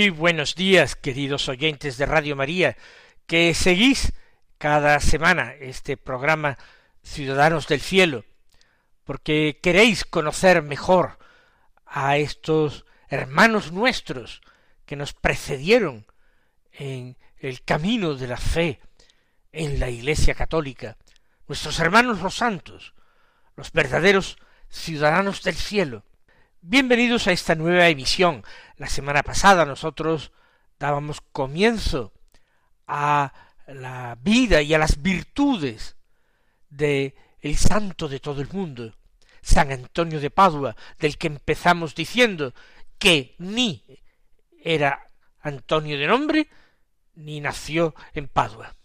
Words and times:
Muy 0.00 0.08
buenos 0.08 0.54
días, 0.54 0.96
queridos 0.96 1.50
oyentes 1.50 1.98
de 1.98 2.06
Radio 2.06 2.34
María, 2.34 2.74
que 3.26 3.52
seguís 3.52 4.14
cada 4.56 4.98
semana 4.98 5.52
este 5.60 5.98
programa 5.98 6.56
Ciudadanos 7.02 7.68
del 7.68 7.82
Cielo, 7.82 8.24
porque 9.04 9.60
queréis 9.62 10.06
conocer 10.06 10.62
mejor 10.62 11.18
a 11.84 12.16
estos 12.16 12.86
hermanos 13.10 13.72
nuestros 13.72 14.40
que 14.86 14.96
nos 14.96 15.12
precedieron 15.12 16.06
en 16.72 17.18
el 17.36 17.62
camino 17.62 18.14
de 18.14 18.26
la 18.26 18.38
fe 18.38 18.80
en 19.52 19.78
la 19.78 19.90
Iglesia 19.90 20.34
Católica, 20.34 20.96
nuestros 21.46 21.78
hermanos 21.78 22.22
los 22.22 22.36
santos, 22.36 22.94
los 23.54 23.70
verdaderos 23.70 24.38
ciudadanos 24.70 25.42
del 25.42 25.56
cielo, 25.56 26.04
Bienvenidos 26.62 27.26
a 27.26 27.32
esta 27.32 27.54
nueva 27.54 27.88
emisión. 27.88 28.44
La 28.76 28.86
semana 28.86 29.22
pasada 29.22 29.64
nosotros 29.64 30.30
dábamos 30.78 31.22
comienzo 31.32 32.12
a 32.86 33.32
la 33.66 34.18
vida 34.20 34.60
y 34.60 34.74
a 34.74 34.78
las 34.78 35.00
virtudes 35.00 35.96
de 36.68 37.14
el 37.40 37.56
santo 37.56 38.08
de 38.08 38.20
todo 38.20 38.42
el 38.42 38.48
mundo, 38.52 38.94
San 39.40 39.72
Antonio 39.72 40.20
de 40.20 40.28
Padua, 40.28 40.76
del 40.98 41.16
que 41.16 41.28
empezamos 41.28 41.94
diciendo 41.94 42.52
que 42.98 43.36
ni 43.38 43.82
era 44.62 45.06
Antonio 45.40 45.98
de 45.98 46.06
nombre, 46.06 46.46
ni 47.14 47.40
nació 47.40 47.94
en 48.12 48.28
Padua, 48.28 48.76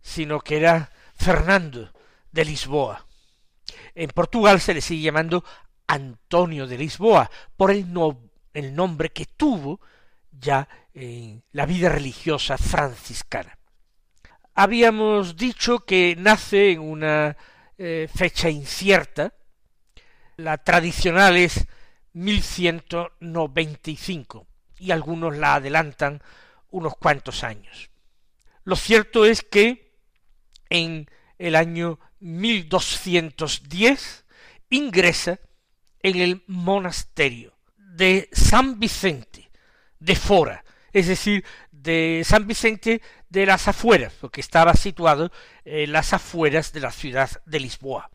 sino 0.00 0.40
que 0.40 0.56
era 0.56 0.90
Fernando 1.14 1.92
de 2.32 2.46
Lisboa. 2.46 3.04
En 3.94 4.08
Portugal 4.08 4.62
se 4.62 4.72
le 4.72 4.80
sigue 4.80 5.02
llamando 5.02 5.44
Antonio 5.88 6.66
de 6.66 6.78
Lisboa, 6.78 7.30
por 7.56 7.70
el, 7.72 7.92
nombre 7.92 9.10
que 9.10 9.26
tuvo 9.26 9.80
ya 10.30 10.68
en 10.94 11.42
la 11.52 11.66
vida 11.66 11.88
religiosa 11.88 12.56
franciscana. 12.58 13.56
Habíamos 14.54 15.36
dicho 15.36 15.80
que 15.80 16.14
nace 16.16 16.70
en 16.72 16.80
una 16.80 17.36
eh, 17.76 18.08
fecha 18.12 18.48
incierta, 18.50 19.34
la 20.36 20.58
tradicional 20.58 21.36
es 21.36 21.66
1195 22.12 24.46
y 24.78 24.92
algunos 24.92 25.36
la 25.36 25.54
adelantan 25.54 26.22
unos 26.70 26.96
cuantos 26.96 27.44
años. 27.44 27.90
Lo 28.64 28.76
cierto 28.76 29.24
es 29.24 29.40
que 29.42 29.94
en 30.68 31.08
el 31.38 31.56
año 31.56 31.98
1210 32.20 34.26
ingresa 34.70 35.40
en 36.08 36.20
el 36.20 36.44
monasterio 36.46 37.54
de 37.76 38.28
San 38.32 38.78
Vicente 38.78 39.50
de 39.98 40.16
Fora, 40.16 40.64
es 40.92 41.08
decir, 41.08 41.44
de 41.70 42.22
San 42.24 42.46
Vicente 42.46 43.02
de 43.28 43.46
las 43.46 43.68
afueras, 43.68 44.12
porque 44.20 44.40
estaba 44.40 44.74
situado 44.74 45.30
en 45.64 45.92
las 45.92 46.12
afueras 46.12 46.72
de 46.72 46.80
la 46.80 46.90
ciudad 46.90 47.30
de 47.46 47.60
Lisboa. 47.60 48.10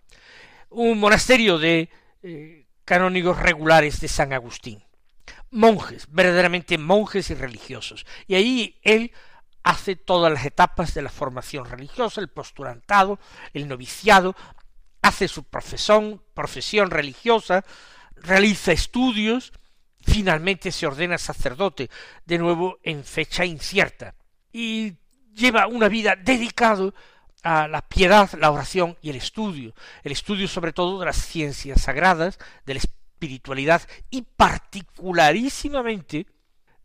Un 0.70 1.00
monasterio 1.00 1.60
de 1.60 1.90
eh, 2.24 2.66
canónigos 2.86 3.40
regulares 3.40 4.02
de 4.02 4.08
San 4.08 4.34
Agustín. 4.34 4.84
Monjes, 5.52 6.08
verdaderamente 6.10 6.78
monjes 6.78 7.30
y 7.30 7.36
religiosos. 7.36 8.06
Y 8.28 8.36
ahí 8.36 8.80
él 8.82 9.12
hace 9.64 9.96
todas 9.96 10.34
las 10.34 10.46
etapas 10.46 10.94
de 10.94 11.02
la 11.02 11.10
formación 11.10 11.66
religiosa, 11.66 12.22
el 12.22 12.28
posturantado, 12.28 13.20
el 13.54 13.68
noviciado, 13.68 14.36
hace 15.04 15.28
su 15.28 15.44
profesión, 15.44 16.24
profesión 16.34 16.90
religiosa, 16.90 17.64
realiza 18.16 18.72
estudios, 18.72 19.54
finalmente 20.02 20.72
se 20.72 20.88
ordena 20.88 21.20
sacerdote, 21.20 21.92
de 22.26 22.40
nuevo 22.40 22.80
en 22.84 23.04
fecha 23.04 23.46
incierta, 23.46 24.16
y 24.52 24.96
lleva 25.36 25.68
una 25.68 25.90
vida 25.90 26.16
dedicado 26.16 26.96
a 27.44 27.68
la 27.68 27.88
piedad, 27.88 28.32
la 28.40 28.50
oración 28.50 28.98
y 29.02 29.10
el 29.10 29.18
estudio, 29.18 29.76
el 30.04 30.14
estudio 30.14 30.48
sobre 30.48 30.72
todo 30.72 31.00
de 31.00 31.06
las 31.06 31.18
ciencias 31.18 31.82
sagradas, 31.82 32.40
de 32.66 32.76
la 32.76 32.80
espiritualidad 32.80 33.82
y 34.10 34.22
particularísimamente 34.22 36.28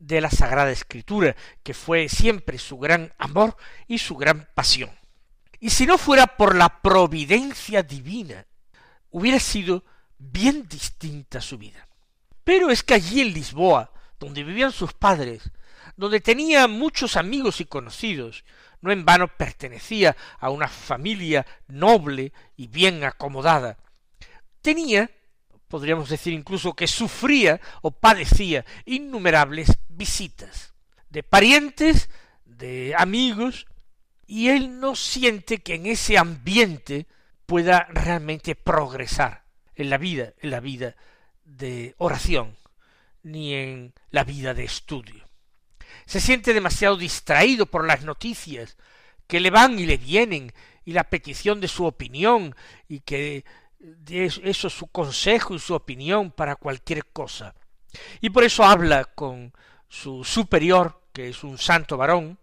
de 0.00 0.20
la 0.20 0.30
Sagrada 0.30 0.72
Escritura, 0.72 1.36
que 1.62 1.74
fue 1.74 2.08
siempre 2.08 2.58
su 2.58 2.78
gran 2.78 3.14
amor 3.18 3.56
y 3.86 3.98
su 3.98 4.16
gran 4.16 4.48
pasión. 4.54 4.97
Y 5.60 5.70
si 5.70 5.86
no 5.86 5.98
fuera 5.98 6.26
por 6.26 6.54
la 6.54 6.80
providencia 6.80 7.82
divina, 7.82 8.46
hubiera 9.10 9.40
sido 9.40 9.84
bien 10.18 10.68
distinta 10.68 11.40
su 11.40 11.58
vida. 11.58 11.88
Pero 12.44 12.70
es 12.70 12.82
que 12.82 12.94
allí 12.94 13.20
en 13.20 13.32
Lisboa, 13.32 13.92
donde 14.18 14.44
vivían 14.44 14.72
sus 14.72 14.92
padres, 14.92 15.50
donde 15.96 16.20
tenía 16.20 16.68
muchos 16.68 17.16
amigos 17.16 17.60
y 17.60 17.64
conocidos, 17.64 18.44
no 18.80 18.92
en 18.92 19.04
vano 19.04 19.28
pertenecía 19.28 20.16
a 20.38 20.50
una 20.50 20.68
familia 20.68 21.44
noble 21.66 22.32
y 22.56 22.68
bien 22.68 23.02
acomodada, 23.04 23.78
tenía, 24.62 25.10
podríamos 25.66 26.08
decir 26.08 26.32
incluso 26.32 26.74
que 26.74 26.86
sufría 26.86 27.60
o 27.82 27.90
padecía 27.90 28.64
innumerables 28.84 29.76
visitas 29.88 30.72
de 31.10 31.22
parientes, 31.22 32.10
de 32.44 32.94
amigos, 32.96 33.66
y 34.28 34.50
él 34.50 34.78
no 34.78 34.94
siente 34.94 35.58
que 35.58 35.74
en 35.74 35.86
ese 35.86 36.18
ambiente 36.18 37.06
pueda 37.46 37.88
realmente 37.90 38.54
progresar 38.54 39.44
en 39.74 39.88
la 39.88 39.96
vida, 39.96 40.34
en 40.40 40.50
la 40.50 40.60
vida 40.60 40.94
de 41.44 41.94
oración, 41.96 42.54
ni 43.22 43.54
en 43.54 43.94
la 44.10 44.24
vida 44.24 44.52
de 44.52 44.64
estudio. 44.64 45.26
Se 46.04 46.20
siente 46.20 46.52
demasiado 46.52 46.98
distraído 46.98 47.64
por 47.64 47.86
las 47.86 48.04
noticias 48.04 48.76
que 49.26 49.40
le 49.40 49.48
van 49.48 49.78
y 49.78 49.86
le 49.86 49.96
vienen, 49.96 50.52
y 50.84 50.92
la 50.92 51.04
petición 51.04 51.58
de 51.60 51.68
su 51.68 51.86
opinión, 51.86 52.54
y 52.86 53.00
que 53.00 53.46
de 53.78 54.26
eso 54.26 54.68
su 54.68 54.88
consejo 54.88 55.54
y 55.54 55.58
su 55.58 55.74
opinión 55.74 56.32
para 56.32 56.56
cualquier 56.56 57.06
cosa. 57.06 57.54
Y 58.20 58.28
por 58.28 58.44
eso 58.44 58.62
habla 58.62 59.06
con 59.06 59.54
su 59.88 60.22
superior, 60.22 61.00
que 61.14 61.30
es 61.30 61.44
un 61.44 61.56
santo 61.56 61.96
varón, 61.96 62.38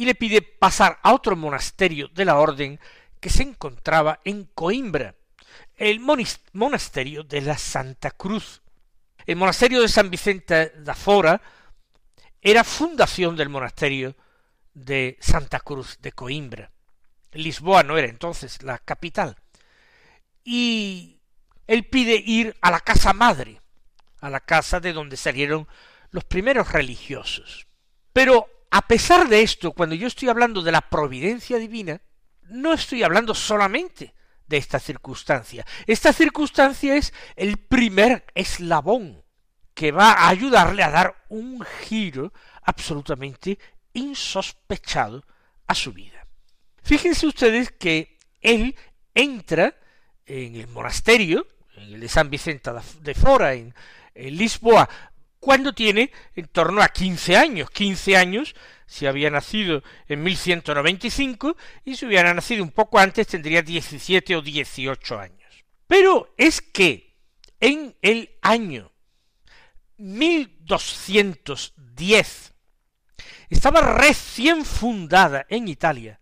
y 0.00 0.06
le 0.06 0.14
pide 0.14 0.40
pasar 0.40 0.98
a 1.02 1.12
otro 1.12 1.36
monasterio 1.36 2.08
de 2.08 2.24
la 2.24 2.38
orden 2.38 2.80
que 3.20 3.28
se 3.28 3.42
encontraba 3.42 4.20
en 4.24 4.44
Coimbra, 4.44 5.14
el 5.76 6.00
monasterio 6.00 7.22
de 7.22 7.42
la 7.42 7.58
Santa 7.58 8.10
Cruz. 8.10 8.62
El 9.26 9.36
monasterio 9.36 9.82
de 9.82 9.88
San 9.88 10.08
Vicente 10.08 10.72
da 10.78 10.94
Fora 10.94 11.42
era 12.40 12.64
fundación 12.64 13.36
del 13.36 13.50
monasterio 13.50 14.16
de 14.72 15.18
Santa 15.20 15.60
Cruz 15.60 15.98
de 16.00 16.12
Coimbra. 16.12 16.70
Lisboa 17.32 17.82
no 17.82 17.98
era 17.98 18.08
entonces 18.08 18.62
la 18.62 18.78
capital. 18.78 19.36
Y 20.42 21.20
él 21.66 21.84
pide 21.84 22.14
ir 22.14 22.56
a 22.62 22.70
la 22.70 22.80
casa 22.80 23.12
madre, 23.12 23.60
a 24.22 24.30
la 24.30 24.40
casa 24.40 24.80
de 24.80 24.94
donde 24.94 25.18
salieron 25.18 25.68
los 26.10 26.24
primeros 26.24 26.72
religiosos. 26.72 27.66
Pero 28.14 28.48
a 28.70 28.86
pesar 28.86 29.28
de 29.28 29.42
esto, 29.42 29.72
cuando 29.72 29.94
yo 29.94 30.06
estoy 30.06 30.28
hablando 30.28 30.62
de 30.62 30.72
la 30.72 30.82
providencia 30.82 31.58
divina, 31.58 32.00
no 32.42 32.72
estoy 32.72 33.02
hablando 33.02 33.34
solamente 33.34 34.14
de 34.46 34.56
esta 34.56 34.80
circunstancia. 34.80 35.64
Esta 35.86 36.12
circunstancia 36.12 36.96
es 36.96 37.12
el 37.36 37.56
primer 37.56 38.24
eslabón 38.34 39.22
que 39.74 39.92
va 39.92 40.12
a 40.12 40.28
ayudarle 40.28 40.82
a 40.82 40.90
dar 40.90 41.24
un 41.28 41.64
giro 41.82 42.32
absolutamente 42.62 43.58
insospechado 43.92 45.24
a 45.66 45.74
su 45.74 45.92
vida. 45.92 46.26
Fíjense 46.82 47.26
ustedes 47.26 47.70
que 47.70 48.18
él 48.40 48.76
entra 49.14 49.76
en 50.26 50.56
el 50.56 50.66
monasterio, 50.68 51.46
en 51.76 51.94
el 51.94 52.00
de 52.00 52.08
San 52.08 52.30
Vicente 52.30 52.70
de 53.00 53.14
Fora, 53.14 53.54
en, 53.54 53.74
Lisboa, 54.14 54.88
cuando 55.40 55.72
tiene 55.72 56.12
en 56.36 56.46
torno 56.46 56.80
a 56.82 56.88
quince 56.88 57.36
años. 57.36 57.70
Quince 57.70 58.16
años 58.16 58.54
si 58.86 59.06
había 59.06 59.30
nacido 59.30 59.82
en 60.06 60.22
1195 60.22 61.56
y 61.84 61.96
si 61.96 62.06
hubiera 62.06 62.32
nacido 62.34 62.62
un 62.62 62.70
poco 62.70 62.98
antes 62.98 63.26
tendría 63.26 63.62
17 63.62 64.36
o 64.36 64.42
18 64.42 65.18
años. 65.18 65.64
Pero 65.86 66.34
es 66.36 66.60
que 66.60 67.16
en 67.58 67.96
el 68.02 68.36
año 68.42 68.92
1210 69.96 72.52
estaba 73.48 73.80
recién 73.80 74.64
fundada 74.64 75.46
en 75.48 75.68
Italia 75.68 76.20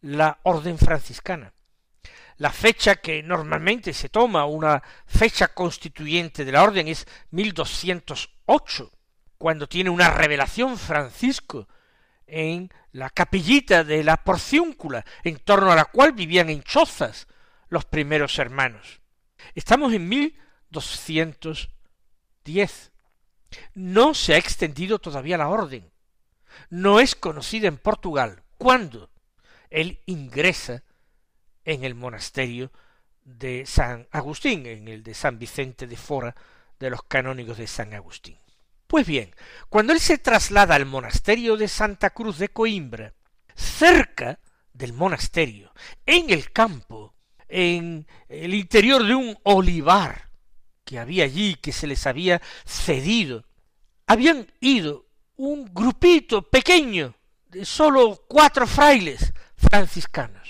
la 0.00 0.40
orden 0.42 0.78
franciscana. 0.78 1.53
La 2.36 2.50
fecha 2.50 2.96
que 2.96 3.22
normalmente 3.22 3.92
se 3.92 4.08
toma, 4.08 4.46
una 4.46 4.82
fecha 5.06 5.46
constituyente 5.48 6.44
de 6.44 6.52
la 6.52 6.62
orden, 6.62 6.88
es 6.88 7.06
1208, 7.30 8.90
cuando 9.38 9.68
tiene 9.68 9.90
una 9.90 10.10
revelación 10.10 10.78
Francisco 10.78 11.68
en 12.26 12.72
la 12.92 13.10
capillita 13.10 13.84
de 13.84 14.02
la 14.02 14.16
porciúncula, 14.16 15.04
en 15.22 15.36
torno 15.38 15.70
a 15.70 15.76
la 15.76 15.84
cual 15.86 16.12
vivían 16.12 16.48
en 16.50 16.62
chozas 16.62 17.26
los 17.68 17.84
primeros 17.84 18.38
hermanos. 18.38 19.00
Estamos 19.54 19.92
en 19.92 20.08
1210. 20.08 22.92
No 23.74 24.14
se 24.14 24.34
ha 24.34 24.38
extendido 24.38 25.00
todavía 25.00 25.36
la 25.36 25.48
orden. 25.48 25.90
No 26.70 27.00
es 27.00 27.16
conocida 27.16 27.68
en 27.68 27.76
Portugal. 27.78 28.42
¿Cuándo? 28.58 29.10
Él 29.70 30.02
ingresa 30.06 30.83
en 31.64 31.84
el 31.84 31.94
monasterio 31.94 32.70
de 33.24 33.64
San 33.66 34.06
Agustín, 34.10 34.66
en 34.66 34.88
el 34.88 35.02
de 35.02 35.14
San 35.14 35.38
Vicente 35.38 35.86
de 35.86 35.96
Fora, 35.96 36.34
de 36.78 36.90
los 36.90 37.02
canónigos 37.04 37.58
de 37.58 37.66
San 37.66 37.94
Agustín. 37.94 38.38
Pues 38.86 39.06
bien, 39.06 39.34
cuando 39.68 39.92
él 39.92 40.00
se 40.00 40.18
traslada 40.18 40.74
al 40.74 40.86
monasterio 40.86 41.56
de 41.56 41.68
Santa 41.68 42.10
Cruz 42.10 42.38
de 42.38 42.50
Coimbra, 42.50 43.14
cerca 43.54 44.40
del 44.72 44.92
monasterio, 44.92 45.72
en 46.04 46.30
el 46.30 46.52
campo, 46.52 47.14
en 47.48 48.06
el 48.28 48.54
interior 48.54 49.04
de 49.04 49.14
un 49.14 49.38
olivar 49.44 50.30
que 50.84 50.98
había 50.98 51.24
allí, 51.24 51.54
que 51.54 51.72
se 51.72 51.86
les 51.86 52.06
había 52.06 52.42
cedido, 52.66 53.44
habían 54.06 54.52
ido 54.60 55.06
un 55.36 55.72
grupito 55.72 56.42
pequeño 56.42 57.14
de 57.48 57.64
sólo 57.64 58.24
cuatro 58.28 58.66
frailes 58.66 59.32
franciscanos, 59.56 60.43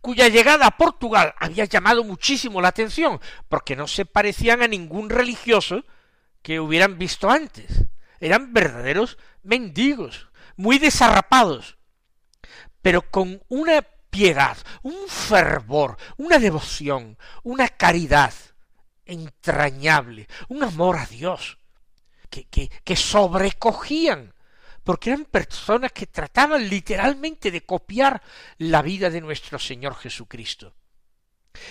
cuya 0.00 0.28
llegada 0.28 0.66
a 0.66 0.76
Portugal 0.76 1.34
había 1.38 1.64
llamado 1.64 2.04
muchísimo 2.04 2.60
la 2.60 2.68
atención, 2.68 3.20
porque 3.48 3.76
no 3.76 3.86
se 3.86 4.04
parecían 4.04 4.62
a 4.62 4.68
ningún 4.68 5.10
religioso 5.10 5.84
que 6.42 6.60
hubieran 6.60 6.98
visto 6.98 7.30
antes. 7.30 7.84
Eran 8.20 8.52
verdaderos 8.52 9.18
mendigos, 9.42 10.28
muy 10.56 10.78
desarrapados, 10.78 11.78
pero 12.82 13.10
con 13.10 13.42
una 13.48 13.82
piedad, 14.10 14.56
un 14.82 15.08
fervor, 15.08 15.96
una 16.16 16.38
devoción, 16.38 17.18
una 17.42 17.68
caridad 17.68 18.32
entrañable, 19.06 20.28
un 20.48 20.62
amor 20.62 20.98
a 20.98 21.06
Dios, 21.06 21.58
que, 22.30 22.44
que, 22.44 22.70
que 22.84 22.96
sobrecogían, 22.96 24.33
porque 24.84 25.10
eran 25.10 25.24
personas 25.24 25.92
que 25.92 26.06
trataban 26.06 26.68
literalmente 26.68 27.50
de 27.50 27.64
copiar 27.64 28.22
la 28.58 28.82
vida 28.82 29.10
de 29.10 29.20
nuestro 29.20 29.58
Señor 29.58 29.96
Jesucristo. 29.96 30.74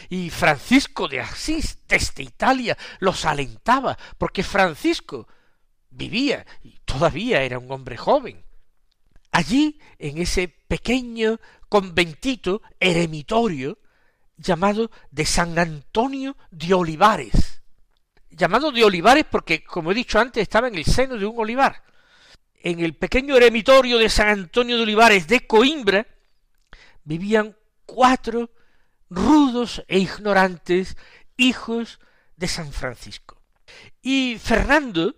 Y 0.09 0.29
Francisco 0.29 1.07
de 1.07 1.21
Asís 1.21 1.79
desde 1.87 2.23
Italia 2.23 2.77
los 2.99 3.25
alentaba, 3.25 3.97
porque 4.17 4.43
Francisco 4.43 5.27
vivía 5.89 6.45
y 6.63 6.79
todavía 6.85 7.43
era 7.43 7.59
un 7.59 7.71
hombre 7.71 7.97
joven. 7.97 8.43
Allí, 9.31 9.79
en 9.99 10.17
ese 10.19 10.47
pequeño 10.47 11.39
conventito 11.69 12.61
eremitorio 12.79 13.79
llamado 14.37 14.91
de 15.11 15.25
San 15.25 15.57
Antonio 15.57 16.35
de 16.51 16.73
Olivares. 16.73 17.61
Llamado 18.29 18.71
de 18.71 18.83
Olivares 18.83 19.25
porque, 19.29 19.63
como 19.63 19.91
he 19.91 19.95
dicho 19.95 20.19
antes, 20.19 20.41
estaba 20.41 20.67
en 20.67 20.75
el 20.75 20.85
seno 20.85 21.17
de 21.17 21.25
un 21.25 21.39
olivar. 21.39 21.83
En 22.63 22.79
el 22.79 22.95
pequeño 22.95 23.35
eremitorio 23.35 23.97
de 23.97 24.07
San 24.07 24.29
Antonio 24.29 24.77
de 24.77 24.83
Olivares 24.83 25.27
de 25.27 25.45
Coimbra 25.45 26.07
vivían 27.03 27.57
cuatro 27.85 28.51
rudos 29.09 29.83
e 29.89 29.99
ignorantes 29.99 30.95
hijos 31.35 31.99
de 32.37 32.47
San 32.47 32.71
Francisco. 32.71 33.41
Y 34.01 34.37
Fernando, 34.41 35.15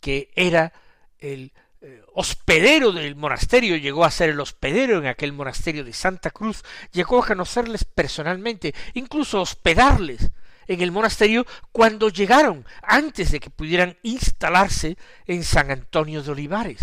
que 0.00 0.30
era 0.36 0.72
el 1.18 1.52
eh, 1.84 2.00
hospedero 2.14 2.92
del 2.92 3.16
monasterio, 3.16 3.76
llegó 3.76 4.04
a 4.04 4.10
ser 4.12 4.30
el 4.30 4.38
hospedero 4.38 4.98
en 4.98 5.06
aquel 5.06 5.32
monasterio 5.32 5.82
de 5.82 5.92
Santa 5.92 6.30
Cruz, 6.30 6.62
llegó 6.92 7.20
a 7.20 7.26
conocerles 7.26 7.84
personalmente, 7.84 8.72
incluso 8.94 9.40
hospedarles 9.40 10.30
en 10.68 10.80
el 10.80 10.92
monasterio 10.92 11.44
cuando 11.72 12.08
llegaron, 12.08 12.64
antes 12.82 13.32
de 13.32 13.40
que 13.40 13.50
pudieran 13.50 13.98
instalarse 14.04 14.96
en 15.26 15.42
San 15.42 15.72
Antonio 15.72 16.22
de 16.22 16.30
Olivares. 16.30 16.78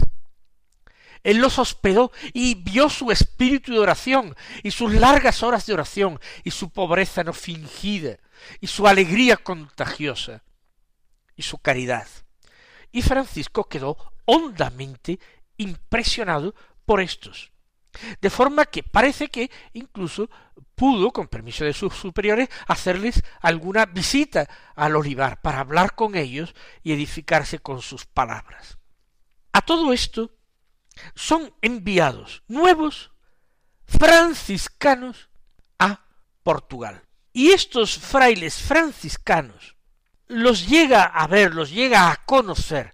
Él 1.23 1.37
los 1.37 1.59
hospedó 1.59 2.11
y 2.33 2.55
vio 2.55 2.89
su 2.89 3.09
espíritu 3.09 3.71
de 3.71 3.79
oración 3.79 4.35
y 4.63 4.71
sus 4.71 4.93
largas 4.93 5.43
horas 5.43 5.65
de 5.65 5.75
oración 5.75 6.19
y 6.43 6.51
su 6.51 6.71
pobreza 6.71 7.23
no 7.23 7.31
fingida 7.31 8.17
y 8.59 8.67
su 8.67 8.85
alegría 8.85 9.37
contagiosa 9.37 10.43
y 11.37 11.43
su 11.43 11.57
caridad. 11.57 12.07
Y 12.91 13.01
Francisco 13.01 13.69
quedó 13.69 14.08
hondamente 14.29 15.19
impresionado 15.57 16.53
por 16.85 17.01
estos. 17.01 17.51
De 18.21 18.29
forma 18.29 18.65
que 18.65 18.83
parece 18.83 19.29
que 19.29 19.49
incluso 19.73 20.29
pudo, 20.75 21.11
con 21.11 21.27
permiso 21.27 21.65
de 21.65 21.73
sus 21.73 21.95
superiores, 21.95 22.47
hacerles 22.67 23.23
alguna 23.41 23.87
visita 23.87 24.47
al 24.75 24.95
olivar 24.95 25.41
para 25.41 25.59
hablar 25.59 25.95
con 25.95 26.15
ellos 26.15 26.53
y 26.83 26.93
edificarse 26.93 27.57
con 27.57 27.81
sus 27.81 28.05
palabras. 28.05 28.77
A 29.51 29.61
todo 29.61 29.91
esto 29.93 30.31
son 31.15 31.51
enviados 31.63 32.43
nuevos 32.47 33.11
franciscanos 33.85 35.29
a 35.79 36.05
Portugal. 36.43 37.01
Y 37.33 37.49
estos 37.49 37.97
frailes 37.97 38.61
franciscanos 38.61 39.75
los 40.27 40.67
llega 40.67 41.05
a 41.05 41.25
ver, 41.25 41.55
los 41.55 41.71
llega 41.71 42.11
a 42.11 42.25
conocer 42.25 42.93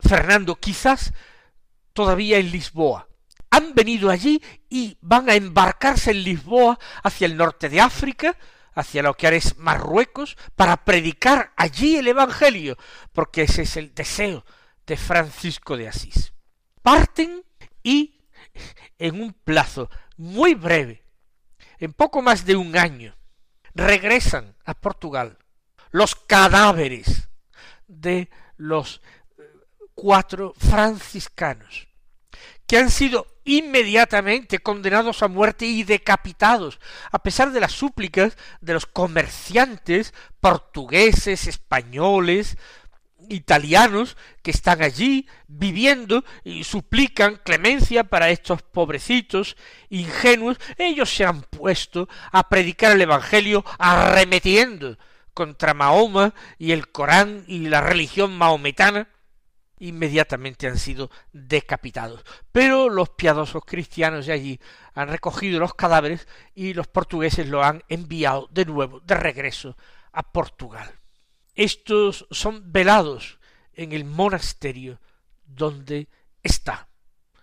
Fernando 0.00 0.56
quizás 0.56 1.12
todavía 1.92 2.38
en 2.38 2.50
Lisboa. 2.50 3.08
Han 3.50 3.74
venido 3.74 4.10
allí 4.10 4.42
y 4.68 4.98
van 5.00 5.30
a 5.30 5.34
embarcarse 5.34 6.10
en 6.10 6.24
Lisboa 6.24 6.78
hacia 7.02 7.26
el 7.26 7.36
norte 7.36 7.68
de 7.68 7.80
África, 7.80 8.36
hacia 8.74 9.02
lo 9.02 9.14
que 9.14 9.26
ahora 9.26 9.36
es 9.36 9.56
Marruecos, 9.56 10.36
para 10.54 10.84
predicar 10.84 11.52
allí 11.56 11.96
el 11.96 12.08
Evangelio, 12.08 12.76
porque 13.12 13.42
ese 13.42 13.62
es 13.62 13.76
el 13.76 13.94
deseo 13.94 14.44
de 14.86 14.96
Francisco 14.96 15.76
de 15.76 15.88
Asís. 15.88 16.32
Parten 16.82 17.44
y 17.82 18.20
en 18.98 19.20
un 19.20 19.32
plazo 19.32 19.90
muy 20.16 20.54
breve, 20.54 21.04
en 21.78 21.92
poco 21.92 22.22
más 22.22 22.44
de 22.44 22.56
un 22.56 22.76
año, 22.76 23.16
regresan 23.74 24.56
a 24.64 24.74
Portugal 24.74 25.38
los 25.90 26.14
cadáveres 26.14 27.28
de 27.86 28.28
los 28.56 29.00
cuatro 29.96 30.54
franciscanos, 30.58 31.88
que 32.68 32.78
han 32.78 32.90
sido 32.90 33.26
inmediatamente 33.44 34.58
condenados 34.60 35.22
a 35.22 35.28
muerte 35.28 35.66
y 35.66 35.82
decapitados, 35.82 36.78
a 37.10 37.18
pesar 37.20 37.50
de 37.50 37.60
las 37.60 37.72
súplicas 37.72 38.36
de 38.60 38.74
los 38.74 38.86
comerciantes 38.86 40.14
portugueses, 40.40 41.46
españoles, 41.48 42.56
italianos 43.28 44.16
que 44.42 44.50
están 44.50 44.82
allí 44.82 45.26
viviendo 45.48 46.24
y 46.44 46.64
suplican 46.64 47.40
clemencia 47.44 48.04
para 48.04 48.30
estos 48.30 48.62
pobrecitos 48.62 49.56
ingenuos, 49.88 50.58
ellos 50.76 51.10
se 51.14 51.24
han 51.24 51.42
puesto 51.42 52.08
a 52.32 52.48
predicar 52.48 52.92
el 52.92 53.02
Evangelio 53.02 53.64
arremetiendo 53.78 54.98
contra 55.34 55.74
Mahoma 55.74 56.34
y 56.58 56.72
el 56.72 56.88
Corán 56.88 57.44
y 57.46 57.68
la 57.68 57.80
religión 57.80 58.36
maometana, 58.36 59.08
inmediatamente 59.78 60.66
han 60.66 60.78
sido 60.78 61.10
decapitados. 61.32 62.24
Pero 62.52 62.88
los 62.88 63.10
piadosos 63.10 63.64
cristianos 63.64 64.26
de 64.26 64.32
allí 64.32 64.60
han 64.94 65.08
recogido 65.08 65.60
los 65.60 65.74
cadáveres 65.74 66.26
y 66.54 66.74
los 66.74 66.86
portugueses 66.86 67.48
lo 67.48 67.62
han 67.62 67.82
enviado 67.88 68.48
de 68.50 68.64
nuevo, 68.64 69.00
de 69.00 69.14
regreso, 69.14 69.76
a 70.12 70.22
Portugal. 70.22 70.98
Estos 71.54 72.26
son 72.30 72.72
velados 72.72 73.38
en 73.74 73.92
el 73.92 74.04
monasterio 74.04 75.00
donde 75.44 76.08
está 76.42 76.88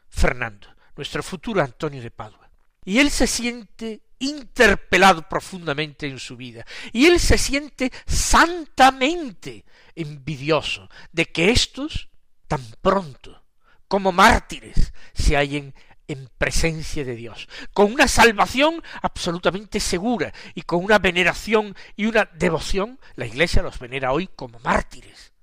Fernando, 0.09 0.67
nuestro 0.95 1.23
futuro 1.23 1.61
Antonio 1.61 2.01
de 2.01 2.11
Padua. 2.11 2.49
Y 2.85 2.99
él 2.99 3.09
se 3.11 3.27
siente 3.27 4.01
interpelado 4.19 5.27
profundamente 5.27 6.07
en 6.07 6.19
su 6.19 6.37
vida. 6.37 6.65
Y 6.91 7.05
él 7.05 7.19
se 7.19 7.37
siente 7.37 7.91
santamente 8.05 9.65
envidioso 9.95 10.89
de 11.11 11.25
que 11.25 11.51
éstos 11.51 12.09
tan 12.47 12.62
pronto 12.81 13.43
como 13.88 14.12
mártires 14.12 14.93
se 15.13 15.35
hallen 15.35 15.73
en 16.07 16.29
presencia 16.38 17.05
de 17.05 17.15
Dios, 17.15 17.47
con 17.73 17.93
una 17.93 18.07
salvación 18.07 18.83
absolutamente 19.01 19.79
segura 19.79 20.33
y 20.53 20.63
con 20.63 20.83
una 20.83 21.00
veneración 21.00 21.75
y 21.95 22.05
una 22.05 22.25
devoción, 22.25 23.00
la 23.15 23.25
Iglesia 23.25 23.62
los 23.62 23.79
venera 23.79 24.12
hoy 24.12 24.27
como 24.27 24.59
mártires 24.59 25.33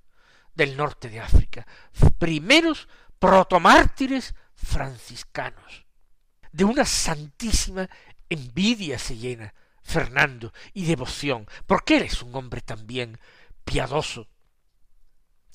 del 0.53 0.77
norte 0.77 1.09
de 1.09 1.19
África, 1.19 1.65
primeros 2.19 2.87
protomártires 3.19 4.35
franciscanos. 4.53 5.85
De 6.51 6.63
una 6.63 6.85
santísima 6.85 7.89
envidia 8.29 8.99
se 8.99 9.17
llena 9.17 9.53
Fernando 9.81 10.53
y 10.73 10.85
devoción, 10.85 11.47
porque 11.65 11.97
él 11.97 12.03
es 12.03 12.21
un 12.21 12.35
hombre 12.35 12.61
también 12.61 13.19
piadoso. 13.63 14.27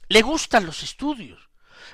Le 0.09 0.23
gustan 0.23 0.67
los 0.67 0.83
estudios, 0.83 1.49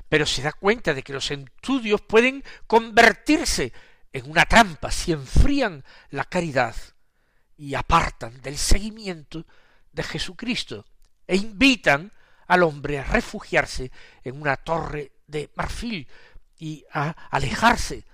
pero 0.08 0.26
se 0.26 0.42
da 0.42 0.52
cuenta 0.52 0.94
de 0.94 1.02
que 1.02 1.12
los 1.12 1.30
estudios 1.30 2.00
pueden 2.02 2.44
convertirse 2.66 3.72
en 4.12 4.30
una 4.30 4.44
trampa 4.44 4.90
si 4.90 5.12
enfrían 5.12 5.84
la 6.10 6.24
caridad 6.24 6.76
y 7.56 7.74
apartan 7.74 8.40
del 8.42 8.58
seguimiento 8.58 9.46
de 9.92 10.02
Jesucristo 10.02 10.84
e 11.26 11.36
invitan 11.36 12.12
al 12.46 12.62
hombre 12.62 12.98
a 12.98 13.04
refugiarse 13.04 13.90
en 14.24 14.40
una 14.40 14.56
torre 14.56 15.12
de 15.26 15.50
marfil 15.54 16.08
y 16.58 16.84
a 16.92 17.10
alejarse 17.30 18.04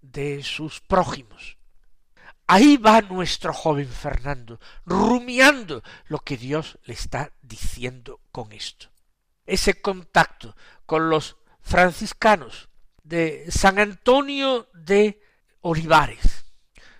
de 0.00 0.42
sus 0.42 0.80
prójimos. 0.80 1.58
Ahí 2.46 2.76
va 2.76 3.00
nuestro 3.02 3.52
joven 3.52 3.88
Fernando, 3.88 4.58
rumiando 4.86 5.82
lo 6.06 6.20
que 6.20 6.36
Dios 6.36 6.78
le 6.84 6.94
está 6.94 7.32
diciendo 7.42 8.20
con 8.30 8.52
esto. 8.52 8.88
Ese 9.48 9.80
contacto 9.80 10.54
con 10.84 11.08
los 11.08 11.36
franciscanos 11.60 12.68
de 13.02 13.46
San 13.50 13.78
Antonio 13.78 14.68
de 14.74 15.20
Olivares, 15.62 16.44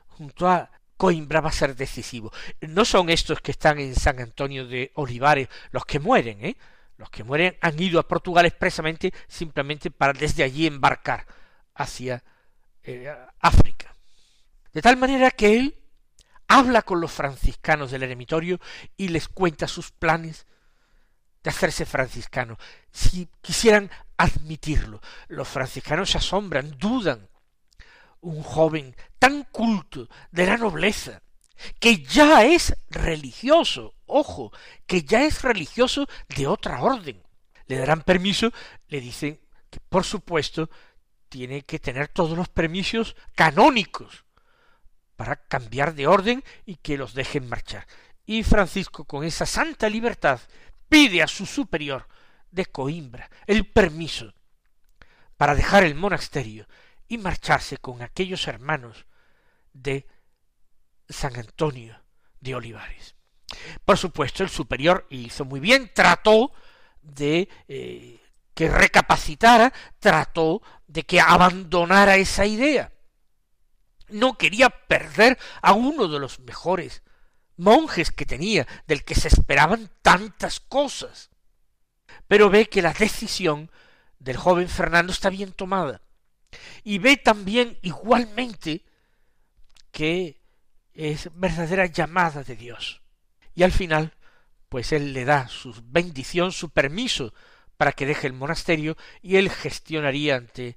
junto 0.07 0.49
a 0.49 0.71
Coimbra 0.97 1.41
va 1.41 1.51
a 1.51 1.53
ser 1.53 1.77
decisivo. 1.77 2.33
No 2.61 2.85
son 2.85 3.11
estos 3.11 3.41
que 3.41 3.53
están 3.53 3.79
en 3.79 3.95
San 3.95 4.19
Antonio 4.19 4.67
de 4.67 4.91
Olivares 4.95 5.49
los 5.71 5.85
que 5.85 6.01
mueren, 6.01 6.45
¿eh? 6.45 6.57
Los 6.97 7.11
que 7.11 7.23
mueren 7.23 7.57
han 7.61 7.81
ido 7.81 8.01
a 8.01 8.09
Portugal 8.09 8.47
expresamente 8.47 9.13
simplemente 9.29 9.91
para 9.91 10.13
desde 10.13 10.43
allí 10.43 10.67
embarcar 10.67 11.27
hacia 11.75 12.25
eh, 12.83 13.15
África. 13.41 13.95
De 14.73 14.83
tal 14.83 14.97
manera 14.97 15.31
que 15.31 15.57
él 15.57 15.79
habla 16.49 16.83
con 16.83 17.01
los 17.01 17.13
franciscanos 17.13 17.91
del 17.91 18.03
eremitorio 18.03 18.59
y 18.97 19.09
les 19.09 19.29
cuenta 19.29 19.69
sus 19.69 19.93
planes 19.93 20.47
de 21.43 21.51
hacerse 21.51 21.87
franciscano. 21.87 22.59
Si 22.91 23.29
quisieran 23.41 23.91
admitirlo, 24.17 25.01
los 25.29 25.49
franciscanos 25.49 26.11
se 26.11 26.19
asombran, 26.19 26.77
dudan. 26.79 27.29
Un 28.21 28.43
joven 28.43 28.97
tan 29.19 29.45
culto 29.45 30.09
de 30.33 30.47
la 30.47 30.57
nobleza, 30.57 31.23
que 31.79 32.03
ya 32.03 32.45
es 32.45 32.77
religioso, 32.91 33.95
ojo, 34.07 34.53
que 34.87 35.03
ya 35.03 35.25
es 35.25 35.43
religioso 35.43 36.09
de 36.29 36.47
otra 36.47 36.83
orden. 36.83 37.23
Le 37.67 37.79
darán 37.79 38.03
permiso, 38.03 38.53
le 38.89 39.01
dicen 39.01 39.41
que 39.71 39.81
por 39.81 40.05
supuesto 40.05 40.71
tiene 41.29 41.63
que 41.63 41.79
tener 41.79 42.09
todos 42.09 42.37
los 42.37 42.49
permisos 42.49 43.15
canónicos 43.35 44.25
para 45.17 45.37
cambiar 45.37 45.95
de 45.95 46.07
orden 46.07 46.43
y 46.65 46.77
que 46.77 46.97
los 46.97 47.15
dejen 47.15 47.49
marchar. 47.49 47.87
Y 48.25 48.43
Francisco, 48.43 49.05
con 49.05 49.25
esa 49.25 49.47
santa 49.47 49.89
libertad, 49.89 50.41
pide 50.89 51.23
a 51.23 51.27
su 51.27 51.47
superior 51.47 52.07
de 52.51 52.67
Coimbra 52.67 53.31
el 53.47 53.67
permiso 53.67 54.33
para 55.37 55.55
dejar 55.55 55.85
el 55.85 55.95
monasterio 55.95 56.67
y 57.07 57.19
marcharse 57.19 57.79
con 57.79 58.03
aquellos 58.03 58.47
hermanos 58.49 59.07
de 59.73 60.07
San 61.09 61.37
Antonio 61.37 62.01
de 62.41 62.55
Olivares. 62.55 63.15
Por 63.85 63.97
supuesto, 63.97 64.43
el 64.43 64.51
superior 64.51 65.07
hizo 65.11 65.45
muy 65.45 65.61
bien, 65.61 65.91
trató 65.95 66.53
de 67.01 67.49
eh, 67.69 68.21
que 68.55 68.69
recapacitara, 68.69 69.73
trató 69.99 70.63
de 70.87 71.05
que 71.05 71.21
abandonara 71.21 72.17
esa 72.17 72.45
idea. 72.45 72.93
No 74.09 74.37
quería 74.37 74.69
perder 74.71 75.39
a 75.63 75.73
uno 75.73 76.09
de 76.09 76.19
los 76.19 76.41
mejores 76.41 77.03
monjes 77.59 78.11
que 78.11 78.25
tenía, 78.25 78.67
del 78.87 79.05
que 79.05 79.15
se 79.15 79.29
esperaban 79.29 79.91
tantas 80.03 80.61
cosas. 80.61 81.31
Pero 82.27 82.49
ve 82.51 82.69
que 82.69 82.83
la 82.83 82.93
decisión 82.93 83.71
del 84.19 84.37
joven 84.37 84.69
Fernando 84.69 85.13
está 85.13 85.31
bien 85.31 85.53
tomada. 85.53 86.01
Y 86.83 86.99
ve 86.99 87.17
también 87.17 87.79
igualmente 87.83 88.85
que 89.91 90.41
es 90.95 91.31
verdadera 91.35 91.87
llamada 91.87 92.43
de 92.43 92.57
Dios. 92.57 93.03
Y 93.55 93.63
al 93.63 93.73
final, 93.73 94.15
pues 94.69 94.93
él 94.93 95.13
le 95.13 95.25
da 95.25 95.49
su 95.49 95.75
bendición, 95.85 96.53
su 96.53 96.71
permiso 96.71 97.35
para 97.77 97.93
que 97.93 98.07
deje 98.07 98.27
el 98.27 98.33
monasterio 98.33 98.97
y 99.23 99.37
él 99.37 99.51
gestionaría 99.51 100.37
ante, 100.37 100.77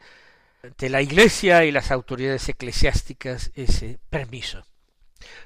ante 0.64 0.90
la 0.90 1.02
iglesia 1.02 1.66
y 1.66 1.72
las 1.72 1.92
autoridades 1.92 2.48
eclesiásticas 2.48 3.52
ese 3.56 4.00
permiso. 4.10 4.66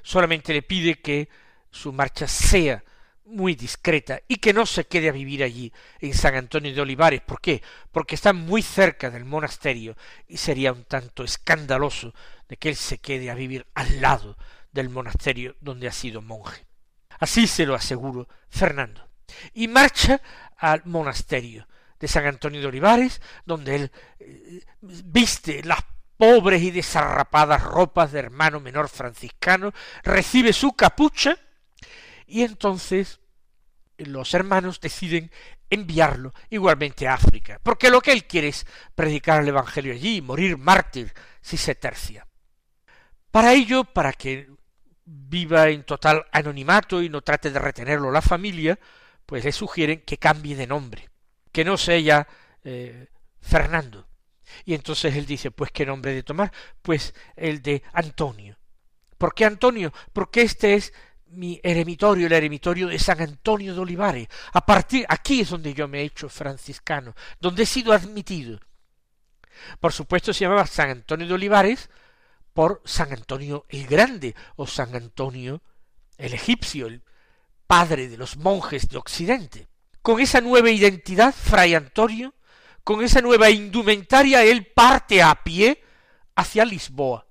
Solamente 0.02 0.52
le 0.52 0.62
pide 0.62 1.00
que 1.00 1.28
su 1.70 1.92
marcha 1.92 2.26
sea 2.26 2.82
muy 3.26 3.54
discreta 3.54 4.20
y 4.28 4.36
que 4.36 4.52
no 4.52 4.66
se 4.66 4.86
quede 4.86 5.08
a 5.08 5.12
vivir 5.12 5.42
allí 5.42 5.72
en 6.00 6.14
San 6.14 6.34
Antonio 6.34 6.72
de 6.72 6.80
Olivares. 6.80 7.20
¿Por 7.20 7.40
qué? 7.40 7.62
Porque 7.90 8.14
está 8.14 8.32
muy 8.32 8.62
cerca 8.62 9.10
del 9.10 9.24
monasterio 9.24 9.96
y 10.28 10.36
sería 10.36 10.72
un 10.72 10.84
tanto 10.84 11.24
escandaloso 11.24 12.14
de 12.48 12.56
que 12.56 12.68
él 12.68 12.76
se 12.76 12.98
quede 12.98 13.30
a 13.30 13.34
vivir 13.34 13.66
al 13.74 14.00
lado 14.00 14.36
del 14.72 14.88
monasterio 14.90 15.56
donde 15.60 15.88
ha 15.88 15.92
sido 15.92 16.22
monje. 16.22 16.66
Así 17.18 17.46
se 17.46 17.66
lo 17.66 17.74
aseguro 17.74 18.28
Fernando. 18.48 19.08
Y 19.54 19.68
marcha 19.68 20.20
al 20.56 20.82
monasterio 20.84 21.66
de 21.98 22.08
San 22.08 22.26
Antonio 22.26 22.60
de 22.60 22.66
Olivares, 22.66 23.20
donde 23.44 23.74
él 23.74 23.92
eh, 24.20 24.64
viste 24.80 25.62
las 25.64 25.80
pobres 26.16 26.62
y 26.62 26.70
desarrapadas 26.70 27.62
ropas 27.62 28.12
de 28.12 28.20
hermano 28.20 28.60
menor 28.60 28.88
franciscano, 28.88 29.72
recibe 30.02 30.52
su 30.52 30.72
capucha, 30.72 31.38
y 32.26 32.42
entonces 32.42 33.20
los 33.98 34.34
hermanos 34.34 34.80
deciden 34.80 35.30
enviarlo 35.70 36.32
igualmente 36.50 37.08
a 37.08 37.14
África, 37.14 37.60
porque 37.62 37.90
lo 37.90 38.00
que 38.00 38.12
él 38.12 38.24
quiere 38.24 38.48
es 38.48 38.66
predicar 38.94 39.42
el 39.42 39.48
Evangelio 39.48 39.92
allí 39.92 40.16
y 40.16 40.22
morir 40.22 40.58
mártir 40.58 41.12
si 41.40 41.56
se 41.56 41.74
tercia. 41.74 42.26
Para 43.30 43.52
ello, 43.52 43.84
para 43.84 44.12
que 44.12 44.48
viva 45.04 45.68
en 45.68 45.84
total 45.84 46.26
anonimato 46.32 47.02
y 47.02 47.08
no 47.08 47.22
trate 47.22 47.50
de 47.50 47.58
retenerlo 47.58 48.10
la 48.10 48.22
familia, 48.22 48.78
pues 49.24 49.44
le 49.44 49.52
sugieren 49.52 50.02
que 50.02 50.18
cambie 50.18 50.56
de 50.56 50.66
nombre, 50.66 51.10
que 51.52 51.64
no 51.64 51.76
sea 51.76 52.26
eh, 52.64 53.08
Fernando. 53.40 54.06
Y 54.64 54.74
entonces 54.74 55.14
él 55.16 55.26
dice, 55.26 55.50
pues 55.50 55.70
qué 55.70 55.86
nombre 55.86 56.14
de 56.14 56.22
tomar, 56.22 56.52
pues 56.82 57.14
el 57.36 57.62
de 57.62 57.82
Antonio. 57.92 58.58
¿Por 59.18 59.34
qué 59.34 59.44
Antonio? 59.44 59.92
Porque 60.12 60.42
este 60.42 60.74
es 60.74 60.92
mi 61.28 61.60
eremitorio, 61.62 62.26
el 62.26 62.32
eremitorio 62.32 62.88
de 62.88 62.98
San 62.98 63.20
Antonio 63.20 63.74
de 63.74 63.80
Olivares. 63.80 64.28
A 64.52 64.64
partir 64.64 65.04
aquí 65.08 65.40
es 65.40 65.50
donde 65.50 65.74
yo 65.74 65.88
me 65.88 66.00
he 66.00 66.04
hecho 66.04 66.28
franciscano, 66.28 67.14
donde 67.40 67.64
he 67.64 67.66
sido 67.66 67.92
admitido. 67.92 68.60
Por 69.80 69.92
supuesto 69.92 70.32
se 70.32 70.40
llamaba 70.40 70.66
San 70.66 70.90
Antonio 70.90 71.26
de 71.26 71.34
Olivares 71.34 71.90
por 72.52 72.82
San 72.84 73.12
Antonio 73.12 73.66
el 73.68 73.86
Grande 73.86 74.34
o 74.56 74.66
San 74.66 74.94
Antonio 74.94 75.62
el 76.18 76.32
egipcio, 76.34 76.86
el 76.86 77.02
padre 77.66 78.08
de 78.08 78.16
los 78.16 78.36
monjes 78.36 78.88
de 78.88 78.96
Occidente. 78.96 79.68
Con 80.02 80.20
esa 80.20 80.40
nueva 80.40 80.70
identidad, 80.70 81.34
Fray 81.34 81.74
Antonio, 81.74 82.34
con 82.86 83.02
esa 83.02 83.20
nueva 83.20 83.50
indumentaria, 83.50 84.44
él 84.44 84.64
parte 84.64 85.20
a 85.20 85.34
pie 85.42 85.82
hacia 86.36 86.64
Lisboa 86.64 87.26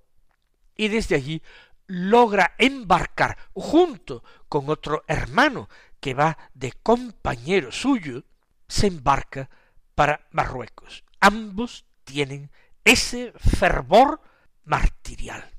y 0.76 0.90
desde 0.90 1.16
allí 1.16 1.42
logra 1.88 2.56
embarcar 2.58 3.38
junto 3.54 4.22
con 4.50 4.70
otro 4.70 5.06
hermano 5.08 5.70
que 6.02 6.14
va 6.14 6.38
de 6.54 6.74
compañero 6.74 7.72
suyo, 7.72 8.26
se 8.68 8.88
embarca 8.88 9.50
para 9.96 10.28
Marruecos. 10.32 11.06
Ambos 11.22 11.86
tienen 12.04 12.52
ese 12.84 13.32
fervor 13.38 14.20
martirial. 14.66 15.50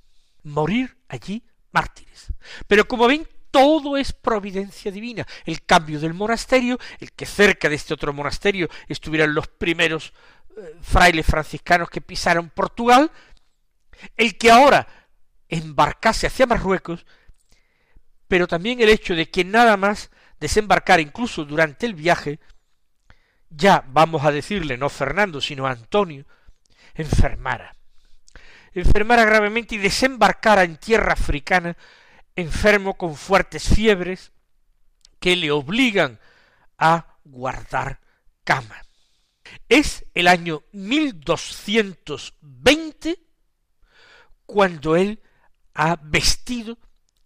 Morir 0.42 0.98
allí 1.08 1.42
mártires. 1.72 2.34
Pero 2.66 2.86
como 2.86 3.06
ven, 3.06 3.26
todo 3.56 3.96
es 3.96 4.12
providencia 4.12 4.92
divina. 4.92 5.26
El 5.46 5.64
cambio 5.64 5.98
del 5.98 6.12
monasterio, 6.12 6.78
el 7.00 7.12
que 7.12 7.24
cerca 7.24 7.70
de 7.70 7.76
este 7.76 7.94
otro 7.94 8.12
monasterio 8.12 8.68
estuvieran 8.86 9.32
los 9.32 9.48
primeros 9.48 10.12
eh, 10.58 10.74
frailes 10.82 11.24
franciscanos 11.24 11.88
que 11.88 12.02
pisaron 12.02 12.50
Portugal, 12.50 13.10
el 14.14 14.36
que 14.36 14.50
ahora 14.50 14.86
embarcase 15.48 16.26
hacia 16.26 16.46
Marruecos, 16.46 17.06
pero 18.28 18.46
también 18.46 18.78
el 18.82 18.90
hecho 18.90 19.14
de 19.14 19.30
que 19.30 19.42
nada 19.42 19.78
más 19.78 20.10
desembarcar 20.38 21.00
incluso 21.00 21.46
durante 21.46 21.86
el 21.86 21.94
viaje, 21.94 22.38
ya 23.48 23.86
vamos 23.88 24.22
a 24.26 24.32
decirle 24.32 24.76
no 24.76 24.90
Fernando, 24.90 25.40
sino 25.40 25.66
Antonio, 25.66 26.26
enfermara. 26.92 27.74
Enfermara 28.74 29.24
gravemente 29.24 29.76
y 29.76 29.78
desembarcara 29.78 30.62
en 30.64 30.76
tierra 30.76 31.14
africana 31.14 31.74
enfermo 32.36 32.96
con 32.96 33.16
fuertes 33.16 33.68
fiebres 33.68 34.32
que 35.18 35.34
le 35.36 35.50
obligan 35.50 36.20
a 36.78 37.18
guardar 37.24 38.00
cama. 38.44 38.82
Es 39.68 40.06
el 40.14 40.28
año 40.28 40.62
1220 40.72 43.18
cuando 44.44 44.96
él 44.96 45.22
ha 45.74 45.98
vestido 46.02 46.78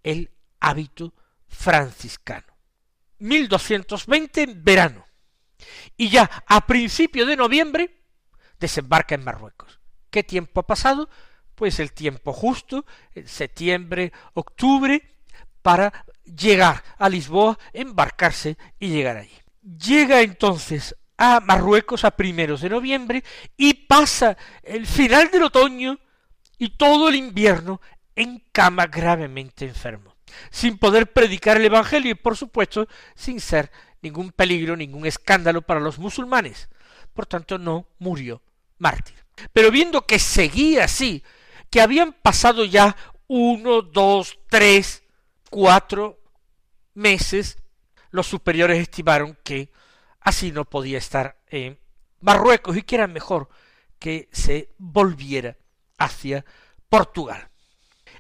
el 0.02 0.30
hábito 0.60 1.14
franciscano. 1.48 2.46
1220 3.18 4.46
verano. 4.56 5.04
Y 5.96 6.08
ya 6.08 6.30
a 6.46 6.66
principio 6.66 7.26
de 7.26 7.36
noviembre 7.36 8.02
desembarca 8.58 9.14
en 9.14 9.24
Marruecos. 9.24 9.80
¿Qué 10.10 10.22
tiempo 10.22 10.60
ha 10.60 10.66
pasado? 10.66 11.08
Pues 11.60 11.78
el 11.78 11.92
tiempo 11.92 12.32
justo, 12.32 12.86
septiembre, 13.26 14.14
octubre, 14.32 15.02
para 15.60 16.06
llegar 16.24 16.82
a 16.96 17.06
Lisboa, 17.06 17.58
embarcarse 17.74 18.56
y 18.78 18.88
llegar 18.88 19.18
allí. 19.18 19.38
Llega 19.62 20.22
entonces 20.22 20.96
a 21.18 21.38
Marruecos 21.40 22.06
a 22.06 22.12
primeros 22.12 22.62
de 22.62 22.70
noviembre 22.70 23.22
y 23.58 23.74
pasa 23.74 24.38
el 24.62 24.86
final 24.86 25.30
del 25.30 25.42
otoño 25.42 25.98
y 26.56 26.78
todo 26.78 27.10
el 27.10 27.16
invierno 27.16 27.82
en 28.16 28.42
cama 28.52 28.86
gravemente 28.86 29.66
enfermo, 29.66 30.16
sin 30.50 30.78
poder 30.78 31.12
predicar 31.12 31.58
el 31.58 31.66
Evangelio 31.66 32.12
y 32.12 32.14
por 32.14 32.38
supuesto 32.38 32.88
sin 33.14 33.38
ser 33.38 33.70
ningún 34.00 34.32
peligro, 34.32 34.78
ningún 34.78 35.04
escándalo 35.04 35.60
para 35.60 35.80
los 35.80 35.98
musulmanes. 35.98 36.70
Por 37.12 37.26
tanto, 37.26 37.58
no 37.58 37.86
murió 37.98 38.40
mártir. 38.78 39.16
Pero 39.52 39.70
viendo 39.70 40.06
que 40.06 40.18
seguía 40.18 40.84
así, 40.84 41.22
que 41.70 41.80
habían 41.80 42.12
pasado 42.12 42.64
ya 42.64 42.96
uno, 43.28 43.82
dos, 43.82 44.38
tres, 44.48 45.04
cuatro 45.50 46.20
meses, 46.94 47.58
los 48.10 48.26
superiores 48.26 48.78
estimaron 48.78 49.38
que 49.44 49.72
así 50.20 50.50
no 50.50 50.64
podía 50.64 50.98
estar 50.98 51.40
en 51.46 51.78
Marruecos 52.20 52.76
y 52.76 52.82
que 52.82 52.96
era 52.96 53.06
mejor 53.06 53.48
que 53.98 54.28
se 54.32 54.74
volviera 54.78 55.56
hacia 55.96 56.44
Portugal. 56.88 57.48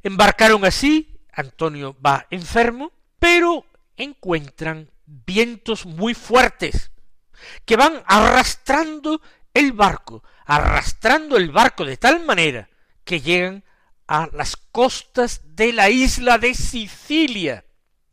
Embarcaron 0.02 0.64
así, 0.64 1.18
Antonio 1.32 1.96
va 2.04 2.26
enfermo, 2.30 2.92
pero 3.18 3.66
encuentran 3.96 4.90
vientos 5.04 5.86
muy 5.86 6.14
fuertes 6.14 6.92
que 7.64 7.76
van 7.76 8.02
arrastrando 8.06 9.20
el 9.52 9.72
barco, 9.72 10.22
arrastrando 10.46 11.36
el 11.36 11.50
barco 11.50 11.84
de 11.84 11.96
tal 11.96 12.24
manera 12.24 12.70
que 13.04 13.20
llegan 13.20 13.64
a 14.06 14.28
las 14.32 14.56
costas 14.56 15.40
de 15.44 15.72
la 15.72 15.90
isla 15.90 16.38
de 16.38 16.54
Sicilia. 16.54 17.64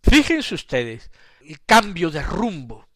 Fíjense 0.04 0.56
ustedes 0.56 1.10
el 1.42 1.60
cambio 1.66 2.12
de 2.12 2.22
rumbo. 2.22 2.88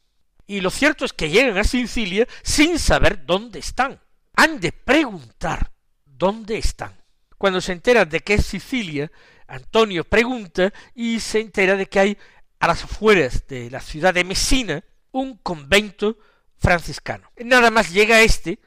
Y 0.46 0.62
lo 0.62 0.70
cierto 0.70 1.06
es 1.06 1.14
que 1.14 1.30
llegan 1.30 1.58
a 1.58 1.64
Sicilia 1.64 2.28
sin 2.44 2.78
saber 2.78 3.26
dónde 3.26 3.60
están. 3.60 4.00
Han 4.36 4.60
de 4.60 4.72
preguntar 4.72 5.72
dónde 6.06 6.58
están. 6.58 6.96
Cuando 7.38 7.62
se 7.62 7.72
entera 7.72 8.06
de 8.06 8.20
que 8.20 8.36
es 8.36 8.46
Sicilia, 8.46 9.12
Antonio 9.48 10.04
pregunta 10.04 10.72
y 10.94 11.20
se 11.20 11.40
entera 11.40 11.76
de 11.76 11.88
que 11.88 12.00
hay 12.00 12.18
a 12.60 12.68
las 12.68 12.84
afueras 12.84 13.48
de 13.48 13.72
la 13.72 13.80
ciudad 13.80 14.14
de 14.14 14.24
Mesina 14.24 14.84
un 15.12 15.38
convento 15.38 16.18
franciscano. 16.58 17.32
Nada 17.38 17.72
más 17.72 17.92
llega 17.92 18.22
este, 18.22 18.60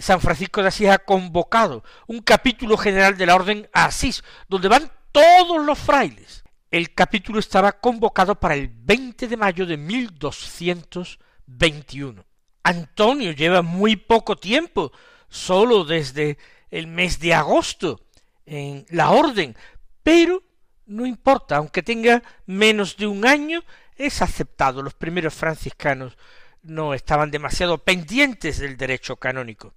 San 0.00 0.20
Francisco 0.20 0.62
de 0.62 0.68
Asís 0.68 0.88
ha 0.88 0.98
convocado 0.98 1.82
un 2.06 2.20
capítulo 2.20 2.76
general 2.76 3.16
de 3.16 3.26
la 3.26 3.34
orden 3.34 3.68
Asís, 3.72 4.22
donde 4.48 4.68
van 4.68 4.92
todos 5.10 5.64
los 5.64 5.78
frailes. 5.78 6.44
El 6.70 6.94
capítulo 6.94 7.38
estaba 7.38 7.72
convocado 7.72 8.38
para 8.40 8.54
el 8.54 8.68
20 8.68 9.28
de 9.28 9.36
mayo 9.36 9.66
de 9.66 9.76
1221. 9.76 12.24
Antonio 12.62 13.32
lleva 13.32 13.60
muy 13.60 13.96
poco 13.96 14.36
tiempo, 14.36 14.92
solo 15.28 15.84
desde 15.84 16.38
el 16.70 16.86
mes 16.86 17.18
de 17.18 17.34
agosto 17.34 18.00
en 18.46 18.86
la 18.88 19.10
orden, 19.10 19.54
pero 20.02 20.42
no 20.86 21.04
importa, 21.06 21.56
aunque 21.56 21.82
tenga 21.82 22.22
menos 22.46 22.96
de 22.96 23.06
un 23.06 23.26
año, 23.26 23.62
es 23.96 24.22
aceptado. 24.22 24.82
Los 24.82 24.94
primeros 24.94 25.34
franciscanos 25.34 26.16
no 26.62 26.94
estaban 26.94 27.30
demasiado 27.30 27.78
pendientes 27.78 28.58
del 28.58 28.76
derecho 28.76 29.16
canónico. 29.16 29.74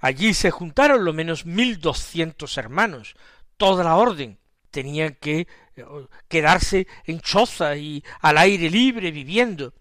Allí 0.00 0.34
se 0.34 0.50
juntaron 0.50 1.04
lo 1.04 1.12
menos 1.12 1.46
mil 1.46 1.80
doscientos 1.80 2.56
hermanos, 2.58 3.14
toda 3.56 3.84
la 3.84 3.96
orden. 3.96 4.38
Tenían 4.70 5.16
que 5.20 5.46
eh, 5.76 5.84
quedarse 6.28 6.86
en 7.04 7.20
choza 7.20 7.76
y 7.76 8.02
al 8.20 8.38
aire 8.38 8.70
libre 8.70 9.10
viviendo. 9.10 9.74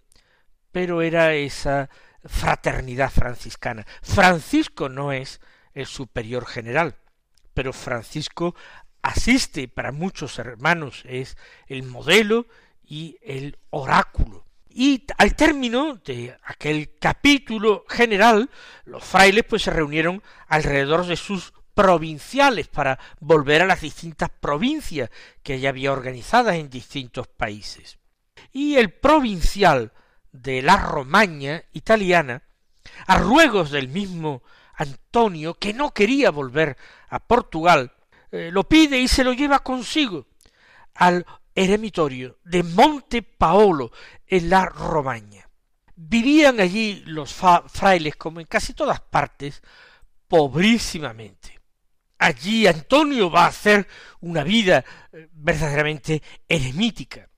Pero 0.71 1.01
era 1.01 1.33
esa 1.33 1.89
fraternidad 2.25 3.09
franciscana. 3.11 3.85
Francisco 4.01 4.89
no 4.89 5.11
es 5.11 5.39
el 5.73 5.85
superior 5.85 6.45
general. 6.45 6.95
Pero 7.53 7.73
Francisco 7.73 8.55
asiste 9.01 9.67
para 9.67 9.91
muchos 9.91 10.37
hermanos, 10.39 11.03
es 11.05 11.37
el 11.67 11.83
modelo 11.83 12.47
y 12.83 13.17
el 13.21 13.57
oráculo. 13.69 14.45
Y 14.79 15.03
al 15.17 15.35
término 15.35 15.95
de 16.05 16.37
aquel 16.41 16.97
capítulo 16.99 17.83
general, 17.89 18.49
los 18.85 19.03
frailes 19.03 19.43
pues 19.43 19.63
se 19.63 19.71
reunieron 19.71 20.23
alrededor 20.47 21.05
de 21.05 21.17
sus 21.17 21.51
provinciales 21.73 22.69
para 22.69 22.97
volver 23.19 23.61
a 23.61 23.65
las 23.65 23.81
distintas 23.81 24.29
provincias 24.29 25.09
que 25.43 25.59
ya 25.59 25.67
había 25.67 25.91
organizadas 25.91 26.55
en 26.55 26.69
distintos 26.69 27.27
países. 27.27 27.99
Y 28.53 28.77
el 28.77 28.93
provincial 28.93 29.91
de 30.31 30.61
la 30.61 30.77
Romaña 30.77 31.65
italiana, 31.73 32.43
a 33.05 33.17
ruegos 33.17 33.71
del 33.71 33.89
mismo 33.89 34.43
Antonio, 34.75 35.55
que 35.55 35.73
no 35.73 35.93
quería 35.93 36.31
volver 36.31 36.77
a 37.09 37.19
Portugal, 37.19 37.91
eh, 38.31 38.49
lo 38.49 38.63
pide 38.63 38.97
y 38.97 39.09
se 39.09 39.25
lo 39.25 39.33
lleva 39.33 39.59
consigo 39.59 40.25
al 40.99 41.25
eremitorio 41.59 42.39
de 42.45 42.63
Monte 42.63 43.21
Paolo 43.21 43.91
en 44.25 44.49
la 44.49 44.65
Romaña. 44.65 45.49
Vivían 45.93 46.61
allí 46.61 47.03
los 47.05 47.33
frailes, 47.33 48.15
como 48.15 48.39
en 48.39 48.45
casi 48.45 48.73
todas 48.73 49.01
partes, 49.01 49.61
pobrísimamente. 50.29 51.59
Allí 52.17 52.65
Antonio 52.65 53.29
va 53.29 53.43
a 53.43 53.49
hacer 53.49 53.87
una 54.21 54.43
vida 54.43 54.85
eh, 55.11 55.27
verdaderamente 55.33 56.23
eremítica, 56.47 57.29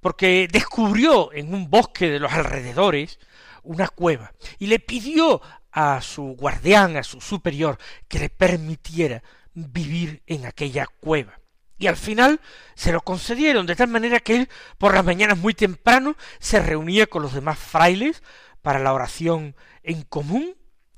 porque 0.00 0.46
descubrió 0.50 1.32
en 1.32 1.54
un 1.54 1.70
bosque 1.70 2.10
de 2.10 2.20
los 2.20 2.32
alrededores 2.32 3.18
una 3.62 3.88
cueva 3.88 4.32
y 4.58 4.66
le 4.66 4.78
pidió 4.78 5.40
a 5.72 6.02
su 6.02 6.36
guardián, 6.38 6.98
a 6.98 7.02
su 7.02 7.22
superior, 7.22 7.78
que 8.08 8.18
le 8.18 8.28
permitiera 8.28 9.22
vivir 9.54 10.22
en 10.26 10.44
aquella 10.44 10.86
cueva. 10.86 11.39
Y 11.80 11.86
al 11.86 11.96
final 11.96 12.40
se 12.74 12.92
lo 12.92 13.00
concedieron, 13.00 13.64
de 13.64 13.74
tal 13.74 13.88
manera 13.88 14.20
que 14.20 14.36
él 14.36 14.48
por 14.76 14.94
las 14.94 15.02
mañanas 15.02 15.38
muy 15.38 15.54
temprano 15.54 16.14
se 16.38 16.60
reunía 16.60 17.06
con 17.06 17.22
los 17.22 17.32
demás 17.32 17.58
frailes 17.58 18.22
para 18.60 18.78
la 18.78 18.92
oración 18.92 19.56
en 19.82 20.02
común 20.02 20.54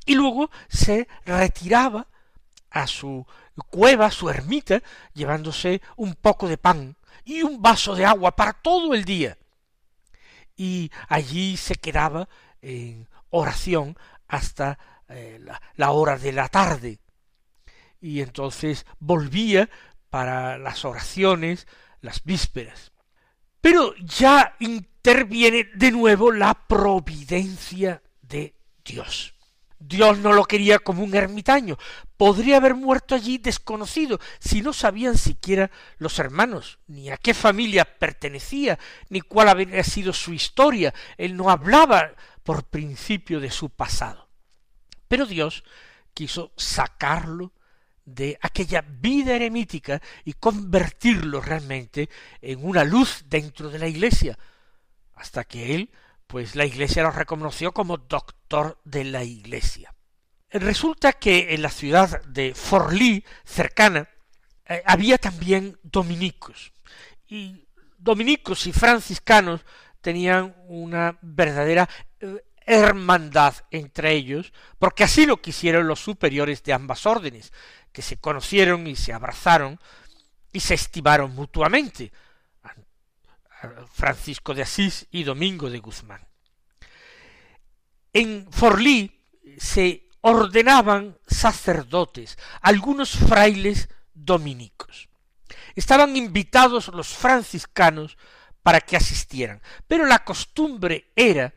y 0.07 0.17
luego 0.17 0.51
se 0.69 1.07
retiraba 1.25 2.09
a 2.69 2.89
su 2.89 3.25
cueva, 3.71 4.11
su 4.11 4.29
ermita, 4.29 4.83
llevándose 5.15 5.81
un 5.95 6.17
poco 6.17 6.49
de 6.49 6.59
pan 6.59 6.97
y 7.25 7.43
un 7.43 7.63
vaso 7.63 7.95
de 7.95 8.05
agua 8.05 8.35
para 8.35 8.53
todo 8.53 8.93
el 8.93 9.05
día. 9.05 9.39
Y 10.57 10.91
allí 11.09 11.57
se 11.57 11.77
quedaba 11.77 12.29
en 12.61 13.09
oración 13.31 13.97
hasta 14.27 14.81
eh, 15.09 15.41
la, 15.77 15.91
hora 15.93 16.19
de 16.19 16.33
la 16.33 16.49
tarde. 16.49 16.99
Y 18.01 18.21
entonces 18.21 18.85
volvía 18.99 19.71
para 20.13 20.59
las 20.59 20.85
oraciones, 20.85 21.67
las 22.03 22.23
vísperas. 22.23 22.93
Pero 23.63 23.95
ya 23.97 24.57
interviene 24.59 25.71
de 25.75 25.91
nuevo 25.91 26.31
la 26.31 26.53
providencia 26.53 28.03
de 28.21 28.55
Dios. 28.85 29.33
Dios 29.79 30.19
no 30.19 30.35
lo 30.35 30.45
quería 30.45 30.81
como 30.81 31.03
un 31.03 31.15
ermitaño. 31.15 31.79
Podría 32.19 32.59
haber 32.59 32.75
muerto 32.75 33.15
allí 33.15 33.39
desconocido, 33.39 34.21
si 34.39 34.61
no 34.61 34.75
sabían 34.75 35.17
siquiera 35.17 35.71
los 35.97 36.19
hermanos, 36.19 36.79
ni 36.89 37.09
a 37.09 37.17
qué 37.17 37.33
familia 37.33 37.87
pertenecía, 37.87 38.79
ni 39.09 39.23
cuál 39.23 39.49
había 39.49 39.83
sido 39.83 40.13
su 40.13 40.35
historia. 40.35 40.93
Él 41.17 41.39
no 41.39 41.49
hablaba 41.49 42.13
por 42.43 42.65
principio 42.65 43.41
de 43.41 43.51
su 43.51 43.71
pasado. 43.71 44.29
Pero 45.09 45.25
Dios 45.25 45.65
quiso 46.13 46.53
sacarlo 46.59 47.55
de 48.05 48.39
aquella 48.41 48.83
vida 48.83 49.35
eremítica 49.35 50.01
y 50.25 50.35
convertirlo 50.35 51.41
realmente 51.41 52.09
en 52.41 52.65
una 52.65 52.85
luz 52.85 53.25
dentro 53.29 53.71
de 53.71 53.79
la 53.79 53.89
iglesia, 53.89 54.39
hasta 55.15 55.45
que 55.45 55.75
él, 55.75 55.91
pues 56.27 56.57
la 56.57 56.65
iglesia 56.65 57.03
lo 57.03 57.11
reconoció 57.11 57.73
como 57.73 57.99
doctor 57.99 58.81
de 58.85 59.05
la 59.05 59.25
iglesia. 59.25 59.95
Resulta 60.51 61.15
que 61.15 61.55
en 61.55 61.63
la 61.63 61.71
ciudad 61.71 62.23
de 62.25 62.55
Forlí, 62.55 63.25
cercana, 63.45 64.09
eh, 64.67 64.83
había 64.85 65.19
también 65.19 65.79
dominicos, 65.83 66.73
y 67.27 67.67
dominicos 67.97 68.67
y 68.67 68.73
franciscanos 68.73 69.63
tenían 70.01 70.55
una 70.67 71.19
verdadera 71.23 71.89
eh, 72.21 72.45
hermandad 72.67 73.55
entre 73.71 74.13
ellos, 74.13 74.53
porque 74.79 75.05
así 75.05 75.27
lo 75.27 75.41
quisieron 75.41 75.87
los 75.87 76.01
superiores 76.01 76.63
de 76.63 76.73
ambas 76.73 77.07
órdenes, 77.07 77.53
que 77.93 78.03
se 78.03 78.17
conocieron 78.17 78.87
y 78.87 78.97
se 78.97 79.13
abrazaron 79.13 79.79
y 80.53 80.61
se 80.61 80.75
estimaron 80.75 81.35
mutuamente, 81.35 82.13
Francisco 83.93 84.55
de 84.55 84.63
Asís 84.63 85.07
y 85.11 85.23
Domingo 85.23 85.71
de 85.71 85.79
Guzmán. 85.79 86.27
En 88.13 88.51
Forlí 88.51 89.21
se 89.59 90.09
ordenaban 90.21 91.19
sacerdotes, 91.27 92.39
algunos 92.61 93.13
frailes 93.13 93.89
dominicos. 94.15 95.09
Estaban 95.75 96.17
invitados 96.17 96.89
los 96.89 97.09
franciscanos 97.09 98.19
para 98.63 98.81
que 98.81 98.97
asistieran, 98.97 99.63
pero 99.87 100.07
la 100.07 100.25
costumbre 100.25 101.13
era 101.17 101.55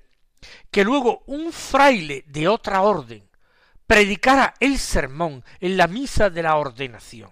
que 0.71 0.83
luego 0.83 1.23
un 1.27 1.51
fraile 1.51 2.23
de 2.27 2.47
otra 2.47 2.81
orden 2.81 3.27
predicara 3.87 4.53
el 4.59 4.79
sermón 4.79 5.43
en 5.59 5.77
la 5.77 5.87
misa 5.87 6.29
de 6.29 6.43
la 6.43 6.55
ordenación. 6.55 7.31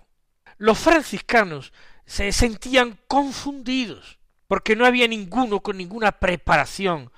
Los 0.58 0.80
franciscanos 0.80 1.73
se 2.06 2.32
sentían 2.32 2.99
confundidos, 3.08 4.19
porque 4.47 4.76
no 4.76 4.86
había 4.86 5.08
ninguno 5.08 5.62
con 5.62 5.78
ninguna 5.78 6.12
preparación 6.12 7.12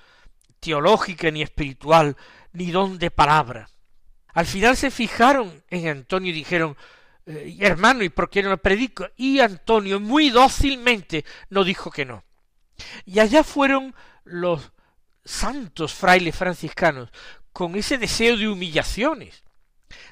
teológica 0.60 1.30
ni 1.32 1.42
espiritual, 1.42 2.16
ni 2.54 2.72
don 2.72 2.98
de 2.98 3.12
palabra. 3.12 3.70
Al 4.34 4.46
final 4.46 4.76
se 4.76 4.92
fijaron 4.92 5.64
en 5.70 5.88
Antonio 5.88 6.32
y 6.32 6.34
dijeron, 6.34 6.78
eh, 7.26 7.58
hermano, 7.60 8.04
¿y 8.04 8.10
por 8.10 8.30
qué 8.30 8.44
no 8.44 8.56
predico? 8.58 9.08
Y 9.16 9.40
Antonio 9.40 10.00
muy 10.00 10.30
dócilmente 10.30 11.26
no 11.50 11.64
dijo 11.64 11.92
que 11.92 12.06
no. 12.06 12.24
Y 13.06 13.20
allá 13.20 13.44
fueron 13.44 13.96
los 14.24 14.72
santos 15.26 15.94
frailes 15.94 16.36
franciscanos 16.36 17.10
con 17.52 17.76
ese 17.76 17.98
deseo 17.98 18.38
de 18.38 18.48
humillaciones, 18.48 19.44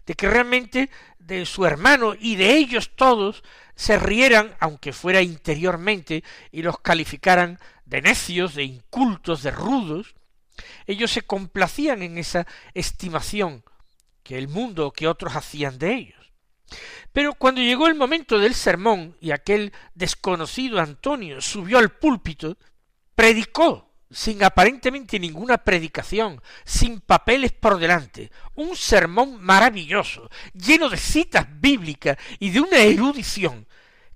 de 0.05 0.15
que 0.15 0.29
realmente 0.29 0.89
de 1.19 1.45
su 1.45 1.65
hermano 1.65 2.15
y 2.19 2.35
de 2.35 2.55
ellos 2.55 2.91
todos 2.95 3.43
se 3.75 3.97
rieran, 3.97 4.55
aunque 4.59 4.93
fuera 4.93 5.21
interiormente, 5.21 6.23
y 6.51 6.61
los 6.61 6.79
calificaran 6.79 7.59
de 7.85 8.01
necios, 8.01 8.55
de 8.55 8.63
incultos, 8.63 9.43
de 9.43 9.51
rudos, 9.51 10.15
ellos 10.85 11.11
se 11.11 11.21
complacían 11.21 12.01
en 12.01 12.17
esa 12.17 12.45
estimación 12.73 13.63
que 14.23 14.37
el 14.37 14.47
mundo 14.47 14.87
o 14.87 14.93
que 14.93 15.07
otros 15.07 15.35
hacían 15.35 15.77
de 15.77 15.93
ellos. 15.93 16.33
Pero 17.11 17.33
cuando 17.33 17.61
llegó 17.61 17.87
el 17.87 17.95
momento 17.95 18.39
del 18.39 18.55
sermón 18.55 19.17
y 19.19 19.31
aquel 19.31 19.73
desconocido 19.93 20.79
Antonio 20.79 21.41
subió 21.41 21.77
al 21.77 21.91
púlpito, 21.91 22.57
predicó 23.15 23.92
sin 24.13 24.43
aparentemente 24.43 25.19
ninguna 25.19 25.57
predicación, 25.57 26.41
sin 26.63 27.01
papeles 27.01 27.51
por 27.51 27.79
delante, 27.79 28.31
un 28.55 28.75
sermón 28.75 29.41
maravilloso, 29.41 30.29
lleno 30.53 30.89
de 30.89 30.97
citas 30.97 31.47
bíblicas 31.49 32.17
y 32.39 32.51
de 32.51 32.61
una 32.61 32.77
erudición 32.77 33.67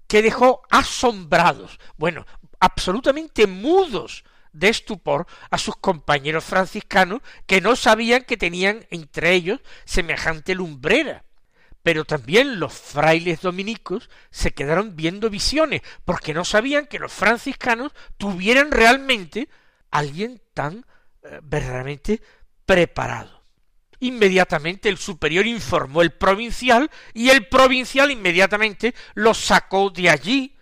que 0.07 0.21
dejó 0.21 0.62
asombrados, 0.69 1.79
bueno, 1.97 2.25
absolutamente 2.60 3.47
mudos 3.47 4.23
de 4.53 4.69
estupor 4.69 5.27
a 5.51 5.57
sus 5.57 5.75
compañeros 5.75 6.43
franciscanos 6.43 7.21
que 7.45 7.62
no 7.62 7.75
sabían 7.75 8.23
que 8.23 8.38
tenían 8.38 8.86
entre 8.89 9.33
ellos 9.33 9.60
semejante 9.86 10.55
lumbrera. 10.55 11.23
Pero 11.83 12.05
también 12.05 12.60
los 12.60 12.73
frailes 12.73 13.41
dominicos 13.41 14.10
se 14.29 14.51
quedaron 14.51 14.95
viendo 14.95 15.29
visiones, 15.29 15.81
porque 16.05 16.33
no 16.33 16.43
sabían 16.43 16.88
que 16.88 16.99
los 16.99 17.13
franciscanos 17.13 17.93
tuvieran 18.17 18.71
realmente 18.71 19.47
alguien 19.91 20.41
tan 20.54 20.86
eh, 21.23 21.39
verdaderamente 21.43 22.21
preparado. 22.65 23.41
Inmediatamente 24.00 24.89
el 24.89 24.97
superior 24.97 25.47
informó 25.47 26.02
el 26.02 26.12
provincial 26.12 26.89
y 27.13 27.30
el 27.30 27.47
provincial 27.47 28.12
inmediatamente 28.12 28.93
lo 29.15 29.34
sacó 29.34 29.89
de 29.89 30.10
allí, 30.10 30.56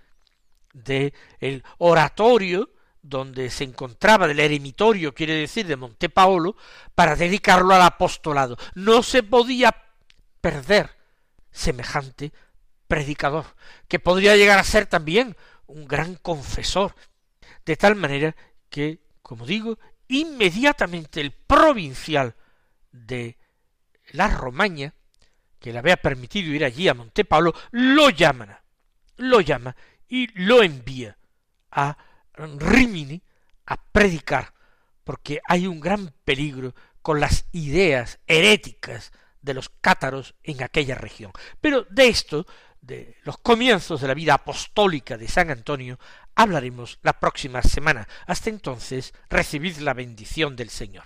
de 0.74 1.14
el 1.40 1.64
oratorio 1.78 2.70
donde 3.02 3.50
se 3.50 3.64
encontraba 3.64 4.28
del 4.28 4.40
eremitorio, 4.40 5.14
quiere 5.14 5.34
decir, 5.34 5.68
de 5.68 5.76
Monte 5.76 6.10
Paolo, 6.10 6.56
para 6.96 7.16
dedicarlo 7.16 7.76
al 7.76 7.84
apostolado. 7.84 8.58
No 8.74 9.04
se 9.04 9.22
podía 9.22 9.76
perder 10.42 10.90
semejante 11.52 12.34
predicador, 12.88 13.46
que 13.88 14.00
podría 14.00 14.36
llegar 14.36 14.60
a 14.60 14.64
ser 14.64 14.88
también 14.88 15.36
un 15.68 15.88
gran 15.88 16.16
confesor, 16.16 16.96
de 17.66 17.78
tal 17.78 17.96
manera 17.96 18.36
que 18.70 19.05
como 19.26 19.48
digo, 19.48 19.80
inmediatamente 20.08 21.20
el 21.20 21.32
provincial 21.32 22.36
de 22.92 23.40
la 24.12 24.28
Romaña, 24.28 24.94
que 25.58 25.74
le 25.74 25.80
había 25.80 25.98
permitido 25.98 26.54
ir 26.54 26.64
allí 26.64 26.88
a 26.88 26.94
Montepaulo, 26.94 27.56
lo 27.72 28.12
llama, 28.12 28.62
lo 29.18 29.42
llama 29.42 29.76
y 30.08 30.28
lo 30.40 30.62
envía 30.62 31.18
a 31.72 31.98
Rimini 32.36 33.24
a 33.66 33.84
predicar, 33.84 34.54
porque 35.04 35.42
hay 35.48 35.66
un 35.66 35.80
gran 35.80 36.14
peligro 36.24 36.76
con 37.02 37.20
las 37.20 37.46
ideas 37.52 38.20
heréticas 38.28 39.12
de 39.42 39.56
los 39.56 39.70
cátaros 39.70 40.36
en 40.44 40.62
aquella 40.62 40.94
región. 40.94 41.32
Pero 41.60 41.82
de 41.90 42.10
esto 42.10 42.46
de 42.86 43.18
los 43.24 43.38
comienzos 43.38 44.02
de 44.02 44.08
la 44.08 44.14
vida 44.14 44.36
apostólica 44.36 45.18
de 45.18 45.28
San 45.28 45.50
Antonio 45.50 46.00
hablaremos 46.36 47.00
la 47.02 47.14
próxima 47.14 47.62
semana. 47.62 48.08
Hasta 48.28 48.50
entonces, 48.50 49.14
recibid 49.30 49.78
la 49.78 49.94
bendición 49.94 50.56
del 50.56 50.70
Señor. 50.70 51.06